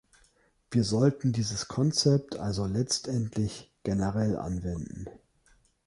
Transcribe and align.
Wir 0.71 0.83
sollten 0.83 1.31
dieses 1.31 1.67
Konzept 1.67 2.35
also 2.39 2.65
letztendlich 2.65 3.71
generell 3.83 4.35
anwenden. 4.35 5.05